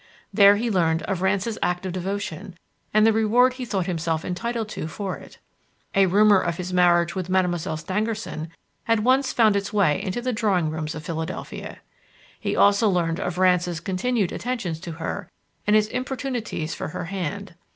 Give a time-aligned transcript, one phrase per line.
[0.33, 2.57] There he learned of Rance's act of devotion
[2.91, 5.37] and the reward he thought himself entitled to for it.
[5.93, 8.49] A rumour of his marriage with Mademoiselle Stangerson
[8.85, 11.81] had once found its way into the drawing rooms of Philadelphia.
[12.39, 15.29] He also learned of Rance's continued attentions to her
[15.67, 17.53] and his importunities for her hand.